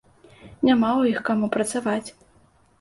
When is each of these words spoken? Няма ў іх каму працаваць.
Няма 0.69 0.89
ў 0.95 1.01
іх 1.13 1.19
каму 1.29 1.53
працаваць. 1.59 2.09